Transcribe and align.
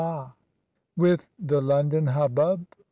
With 0.97 1.27
the 1.37 1.61
London 1.61 2.07
hubbub. 2.07 2.65